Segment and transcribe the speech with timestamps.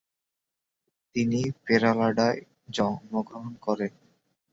[1.15, 2.39] তিনি পেরেলাডায়
[2.69, 3.93] জন্মগ্রহণ করেন।